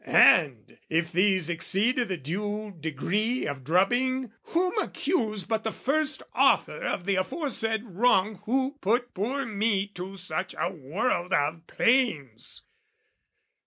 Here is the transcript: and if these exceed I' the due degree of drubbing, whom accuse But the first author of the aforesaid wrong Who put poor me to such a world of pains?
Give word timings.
and 0.03 0.79
if 0.89 1.11
these 1.11 1.47
exceed 1.47 1.99
I' 1.99 2.05
the 2.05 2.17
due 2.17 2.75
degree 2.79 3.45
of 3.45 3.63
drubbing, 3.63 4.31
whom 4.45 4.75
accuse 4.79 5.45
But 5.45 5.63
the 5.63 5.71
first 5.71 6.23
author 6.35 6.83
of 6.85 7.05
the 7.05 7.17
aforesaid 7.17 7.83
wrong 7.83 8.41
Who 8.45 8.79
put 8.81 9.13
poor 9.13 9.45
me 9.45 9.85
to 9.89 10.17
such 10.17 10.55
a 10.57 10.71
world 10.71 11.33
of 11.33 11.67
pains? 11.67 12.63